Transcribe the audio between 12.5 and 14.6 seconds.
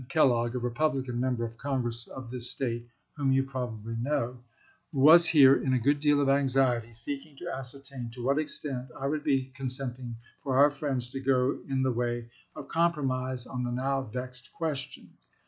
of compromise on the now vexed